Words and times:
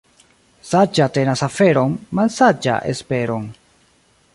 Saĝa 0.69 1.07
tenas 1.17 1.45
aferon, 1.49 1.95
malsaĝa 2.21 2.83
esperon. 2.95 3.51